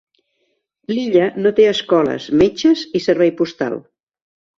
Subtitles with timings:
[0.93, 3.77] L'illa no té escoles, metges i servei postal.